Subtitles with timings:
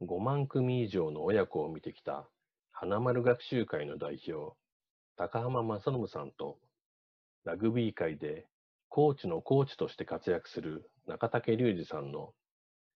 [0.00, 2.28] 5万組以上の親子を見てきた
[2.70, 4.54] 花丸学習会の代表、
[5.16, 6.58] 高浜正信さんと、
[7.44, 8.46] ラグビー界で
[8.88, 12.32] コーチのコーチとして活躍する中竹隆二さんの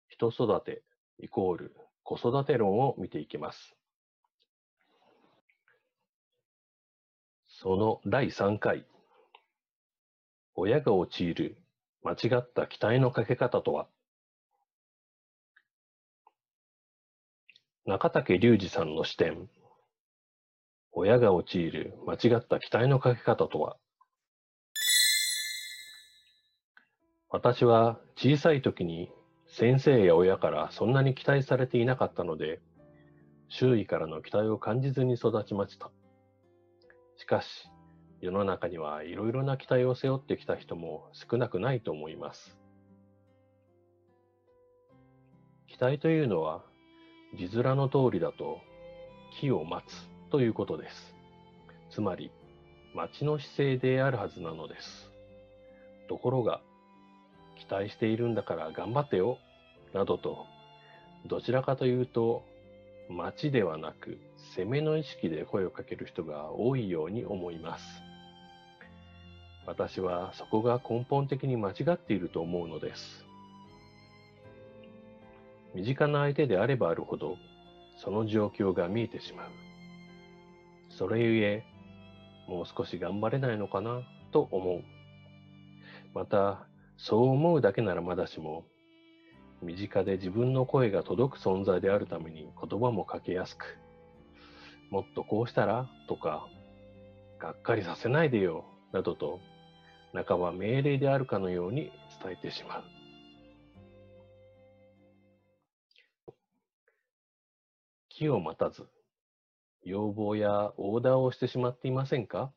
[0.09, 0.83] 人育て
[1.19, 3.75] イコール子育て論を見ていきます。
[7.47, 8.87] その第3回、
[10.55, 11.57] 親が陥る
[12.03, 13.87] 間違った期待のかけ方とは？
[17.85, 19.49] 中竹隆二さんの視点。
[20.93, 23.77] 親が陥る間違った期待のかけ方とは？
[27.29, 29.11] 私は小さい時に
[29.49, 32.61] 先生や親からそんなに期待されていなかったので、
[33.49, 35.91] 周囲からの期待を感じずに育ちました。
[37.17, 37.69] しかし、
[38.21, 42.57] 世の中にはいろいろな期待を背負ってきた人も少なくないと思います。
[45.67, 46.63] 期待というのは
[47.35, 48.61] 字面の通りだと、
[49.41, 51.15] 木を待つということです。
[51.91, 52.31] つまり、
[52.95, 55.11] 待の姿勢であるはずなのです。
[56.09, 56.61] ところが、
[57.59, 59.39] 期待しているんだから頑張ってよ、
[59.95, 60.45] などと、
[61.27, 62.45] どちらかというと、
[63.09, 64.19] 待ちではなく、
[64.55, 68.03] 攻めの意識で声をかける人が多いように思います。
[69.67, 73.25] 私はそこが根本的に間違っていると思うのです。
[75.75, 77.37] 身近な相手であればあるほど、
[77.97, 79.51] その状況が見えてしまう。
[80.91, 81.65] それゆえ、
[82.47, 84.03] もう少し頑張れないのかな
[84.33, 84.83] と思う。
[86.15, 86.67] また、
[86.99, 88.65] そう思うだけならまだしも、
[89.63, 93.79] 身近で自分の声が届く存在であるために言葉もかけやすく、
[94.91, 96.47] もっとこうしたらとか、
[97.39, 99.41] がっかりさせないでよ、などと、
[100.13, 101.91] 半ば命令であるかのように
[102.23, 103.02] 伝えてしまう。
[108.23, 108.87] 気を待たず、
[109.85, 112.53] 要望やオーダーをしてしまっていませんか？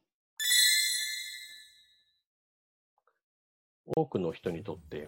[3.84, 5.08] 多くの人にとって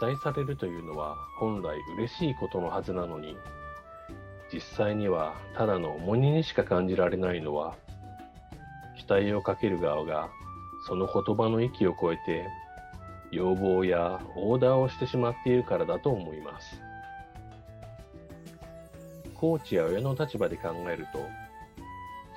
[0.00, 3.36] 期待されるというのは本来嬉しいことのはずなのに
[4.50, 7.76] 実際にはただの重荷にしか感じられないのは
[8.96, 10.30] 期待をかける側が
[10.88, 12.46] その言葉の域を超えて
[13.30, 16.80] 要望やオーダーをしてしまっているからだと思います。
[19.40, 21.26] コーチや親の立場で考えると、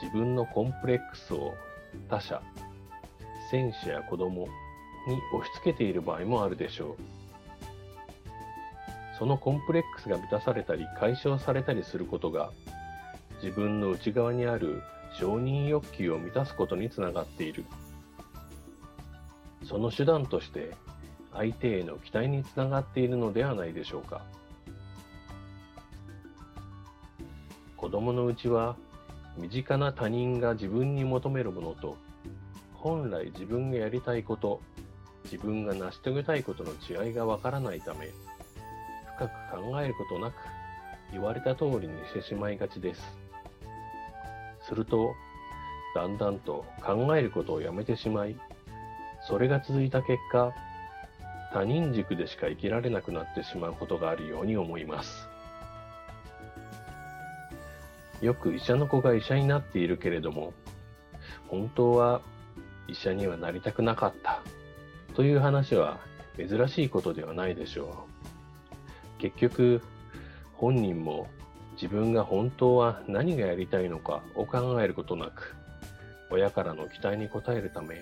[0.02, 1.54] 自分のコンプレックスを
[2.10, 2.42] 他者、
[3.52, 4.48] 選手や子供
[5.06, 6.96] に押し付けている場合もあるでしょう。
[9.20, 12.54] そのコンプレックスが満たされたり解消されたりすることが、
[13.44, 14.82] 自分の内側にある
[15.20, 17.66] 承認欲求を満たすことにつながっている。
[19.66, 20.72] その手段として
[21.34, 24.22] 相手への期待につながっているのではないでしょうか。
[27.94, 28.76] 供のうちは
[29.38, 31.96] 身近な他人が自分に求めるものと
[32.74, 34.62] 本来自分がやりたいこと
[35.26, 38.10] 自分が成し遂げたいことの違いがわからないため
[39.16, 40.34] 深く考えることなく
[41.12, 43.04] 言われた通りにしてしまいがちです。
[44.68, 45.14] すると
[45.94, 48.36] だんだんと考えることをやめてしまい
[49.28, 50.52] それが続いた結果
[51.54, 55.33] 他人軸でしか生きられなくなってしまうことがあるように思います。
[58.24, 60.54] よく医者の子が医者になっているけれども、
[61.50, 62.22] 本当は
[62.88, 64.42] 医者にはなりたくなかった
[65.14, 66.00] という話は
[66.38, 68.08] 珍しいことではないでしょ
[69.20, 69.22] う。
[69.22, 69.82] 結局、
[70.54, 71.28] 本人も
[71.74, 75.54] 自分が本当は何がやりたいのかを考えることなく、
[76.32, 77.98] 親からの期待に応えるため、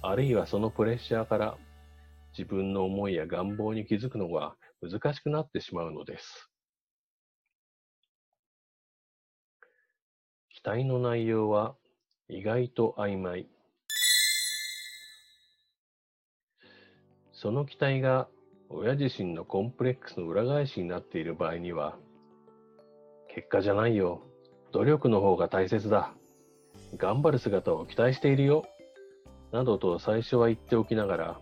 [0.00, 1.58] あるいはそのプレッシャーから
[2.36, 6.49] 自分の思いや願望に気づくのが難しくなってしまうのです。
[10.62, 11.74] 期待の内容は
[12.28, 13.48] 意外と曖昧。
[17.32, 18.28] その期待が
[18.68, 21.96] 親自身のコンプレックスの裏返しになっている場合には、
[23.34, 24.20] 結果じゃないよ。
[24.72, 26.12] 努力の方が大切だ。
[26.98, 28.66] 頑張る姿を期待しているよ。
[29.52, 31.40] などと最初は言っておきながら、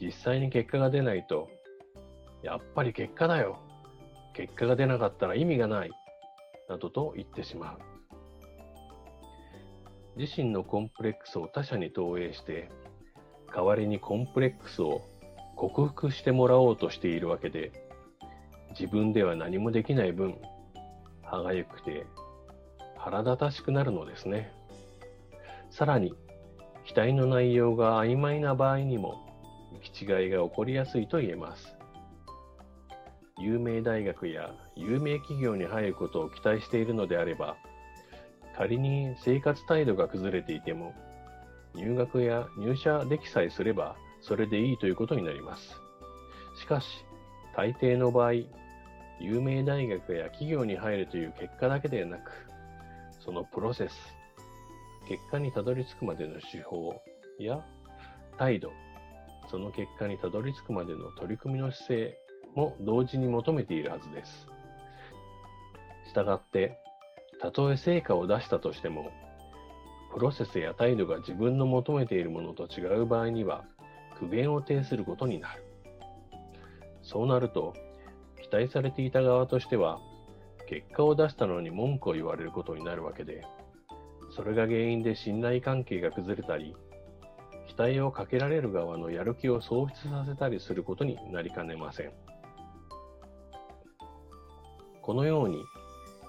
[0.00, 1.50] 実際に結果が出ないと、
[2.42, 3.58] やっぱり結果だよ。
[4.32, 5.90] 結果が出なかったら意味がない。
[6.70, 7.93] などと言ってしまう。
[10.16, 12.70] 自身のコンプレックスを他者に投影して、
[13.54, 15.02] 代わりにコンプレックスを
[15.56, 17.72] 克服してもらおうとしているわけで、
[18.70, 20.38] 自分では何もできない分、
[21.22, 22.06] 歯がゆくて
[23.04, 24.50] 腹立たしくなるのですね。
[25.70, 26.14] さらに、
[26.86, 29.26] 期待の内容が曖昧な場合にも、
[29.74, 31.76] 行き違いが起こりやすいと言えます。
[33.38, 37.56] 有名大学や有名企業に入ることを期待しているのであれば、
[38.56, 40.94] 仮に生活態度が崩れていても、
[41.74, 45.76] 入学や入社できさえすればそれでいいということになります。
[46.60, 47.04] しかし、
[47.56, 48.32] 大抵の場合、
[49.20, 52.30] 有名大学や企業に入るという結果だけでなく、
[53.20, 53.94] そのプロセス、
[55.08, 57.00] 結果にたどり着くまでの手法
[57.38, 57.64] や
[58.38, 58.72] 態度、
[59.50, 62.18] その結果にたどり着くまでの取り組みの姿勢
[62.54, 64.46] も同時に求めているはずです。
[66.08, 66.78] したがって、
[67.44, 69.12] たとえ成果を出したとしても、
[70.14, 73.66] プロセスや態度が自分の求めているものと違う場合には、
[74.18, 75.62] 苦言を呈することになる。
[77.02, 77.74] そうなると、
[78.40, 79.98] 期待されていた側としては、
[80.70, 83.42] 結果を出したのに文句を言われることになるわけで、
[84.30, 86.74] それが原因で信頼関係が崩れたり、
[87.68, 92.12] 期待をかけられる側のやる気を喪失させたりすることになりかねません。
[95.02, 95.62] このように、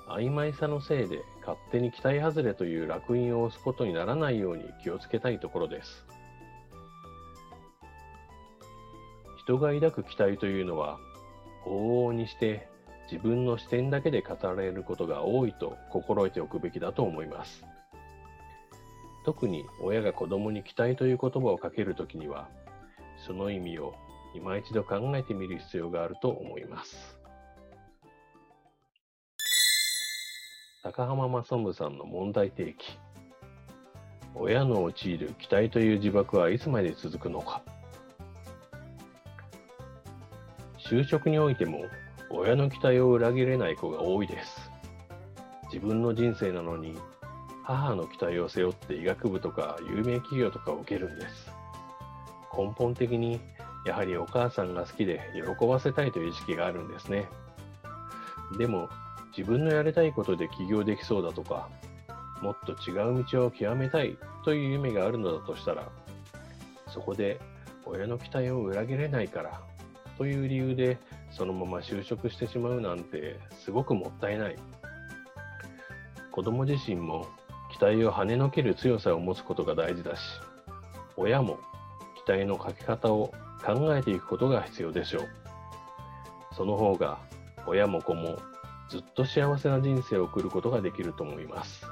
[0.07, 6.06] 曖昧さのせいで勝手に期待外れという烙印を押すことにならないように気をつけたいところです。
[9.38, 11.00] 人が抱く期待というのは、
[11.66, 12.68] 往々にして
[13.12, 17.63] 自分の視点だけで語られることが多いと心得ておくべきだと思います。
[19.25, 22.48] 特に親が子供に期待という言葉をかけるときには、
[23.25, 23.96] その意味を
[24.36, 27.18] 今一度考えてみる必要があると思います。
[30.85, 32.99] 高浜正信さんの問題提起。
[34.35, 37.63] 親の陥る期待という自爆はいつまで続くのか。
[40.77, 41.85] 就職においても
[42.29, 44.69] 親の期待を裏切れない子が多いです。
[45.73, 46.95] 自分の人生なのに
[47.63, 51.51] 母の期待を背負って医学部とか有名企業とかを受けるんです。
[52.55, 53.41] 根本的に
[53.87, 57.25] やはりお母さんが好きで喜ばせたいという意識があるんですね。
[58.59, 58.87] でも
[59.37, 61.69] 自分のやりたいことで起業できそうだとか、
[62.41, 65.89] もっと違う道を極めたいという夢があるのだとしたら、
[66.87, 67.39] そこで
[67.85, 69.61] 親の期待を裏切れないから
[70.17, 70.97] という理由で
[71.31, 74.55] そのまま就職してしまうなんてすごくもったいない。
[76.31, 77.27] 子供自身も
[77.71, 80.21] 期待を跳ねのける強さを持つことが大事だし、
[81.17, 81.59] 親も
[82.25, 83.33] 期待のかけ方を
[83.65, 85.27] 考えていくことが必要でしょう。
[86.55, 87.19] その方が
[87.67, 88.37] 親も子も
[88.95, 91.86] ずっと幸せな人生を送ることができると思います。